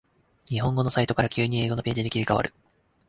[0.47, 2.55] 日本語のサイトから急に英語のページに切り替わる